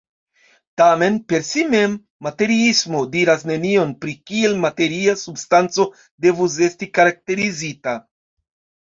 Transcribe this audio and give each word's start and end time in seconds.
Tamen, 0.81 1.17
per 1.33 1.39
si 1.49 1.65
mem 1.73 1.91
materiismo 2.27 3.01
diras 3.15 3.43
nenion 3.49 3.91
pri 4.05 4.15
kiel 4.31 4.55
materia 4.63 5.15
substanco 5.25 5.87
devus 6.27 6.57
esti 6.69 6.89
karakterizita. 7.01 7.95